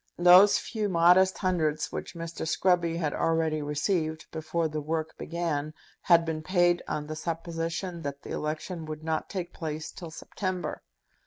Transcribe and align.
Those 0.17 0.57
few 0.57 0.89
modest 0.89 1.37
hundreds 1.37 1.91
which 1.91 2.15
Mr. 2.15 2.47
Scruby 2.47 2.97
had 2.97 3.13
already 3.13 3.61
received 3.61 4.25
before 4.31 4.67
the 4.67 4.81
work 4.81 5.15
began, 5.15 5.75
had 6.01 6.25
been 6.25 6.41
paid 6.41 6.81
on 6.87 7.05
the 7.05 7.15
supposition 7.15 8.01
that 8.01 8.23
the 8.23 8.31
election 8.31 8.85
would 8.87 9.03
not 9.03 9.29
take 9.29 9.53
place 9.53 9.91
till 9.91 10.09
September. 10.09 10.81